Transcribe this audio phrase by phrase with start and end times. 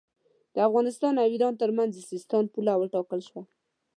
[0.53, 3.43] د افغانستان او ایران ترمنځ د سیستان پوله وټاکل شوه.